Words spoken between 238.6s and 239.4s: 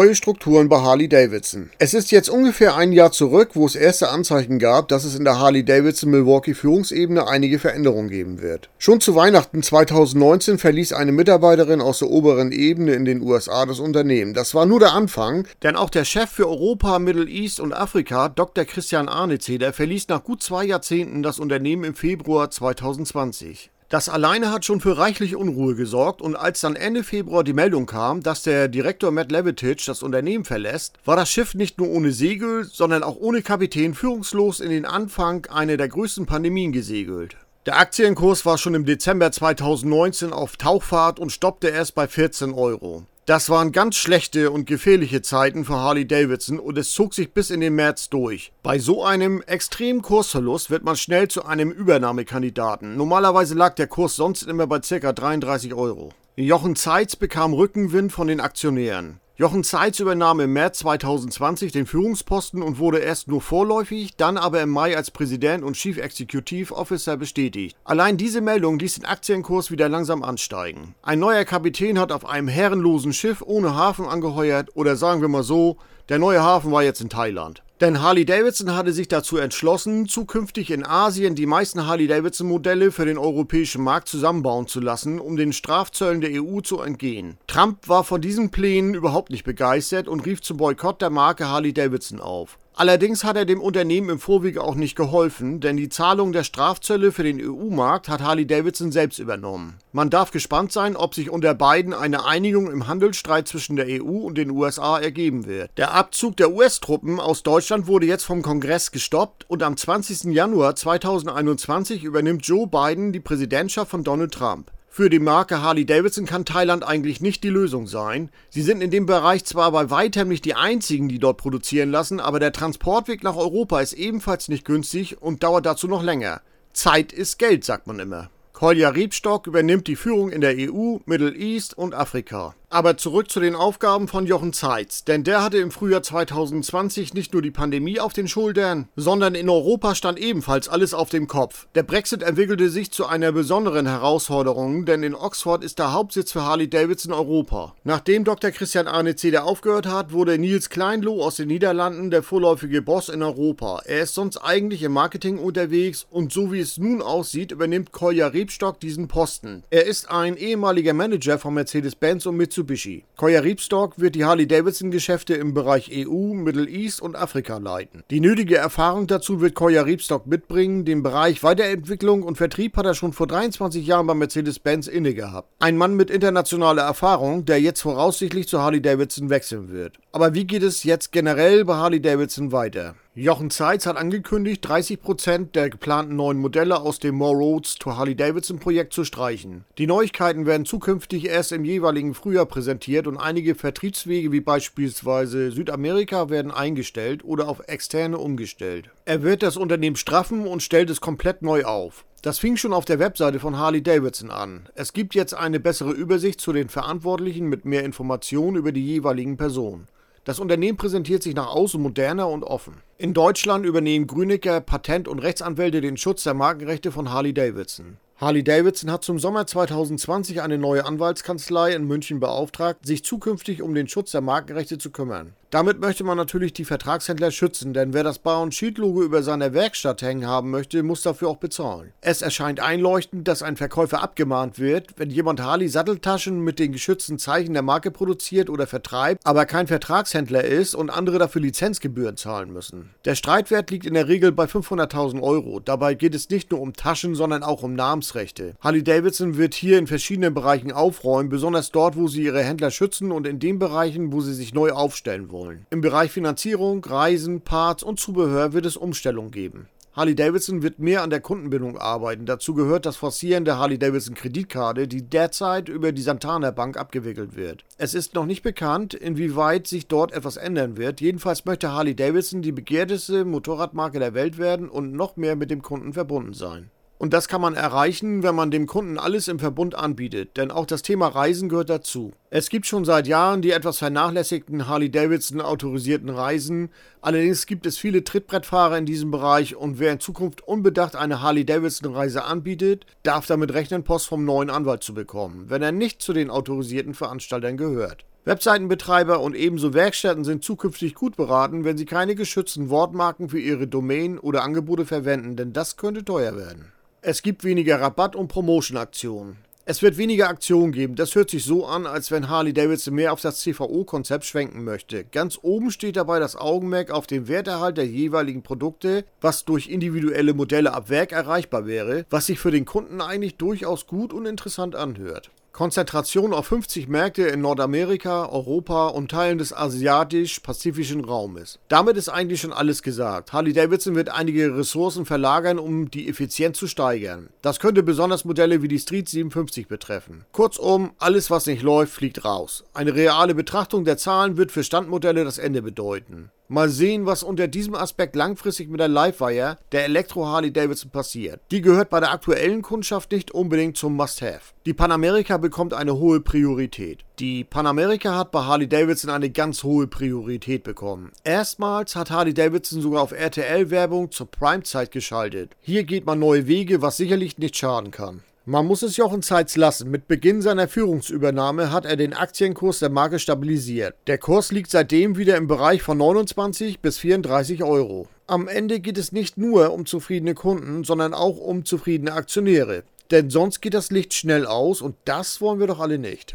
vertreibt,